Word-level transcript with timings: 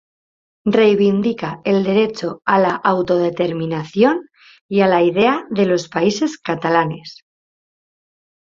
Reivindica 0.71 1.61
el 1.63 1.83
derecho 1.83 2.41
a 2.45 2.57
la 2.57 2.71
autodeterminación 2.75 4.27
y 4.67 4.79
la 4.79 5.03
idea 5.03 5.45
de 5.51 5.67
los 5.67 5.89
Países 5.89 6.39
Catalanes. 6.39 7.23